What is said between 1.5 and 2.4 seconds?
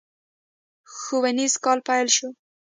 کال پيل شو.